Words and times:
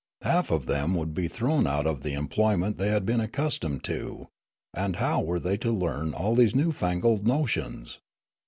Half 0.23 0.49
of 0.49 0.65
them 0.65 0.95
would 0.95 1.13
be 1.13 1.27
thrown 1.27 1.67
out 1.67 1.85
of 1.85 2.01
the 2.01 2.13
employment 2.15 2.79
they 2.79 2.87
had 2.87 3.05
been 3.05 3.19
accustomed 3.21 3.83
to, 3.83 4.29
and 4.73 4.95
how 4.95 5.21
were 5.21 5.39
they 5.39 5.57
to 5.57 5.71
learn 5.71 6.15
all 6.15 6.33
these 6.33 6.55
new 6.55 6.71
fangled 6.71 7.27
notions 7.27 7.99